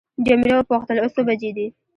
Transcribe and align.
جميله 0.25 0.55
وپوښتل 0.57 0.97
اوس 0.99 1.11
څو 1.15 1.21
بجې 1.27 1.51
دي. 1.57 1.67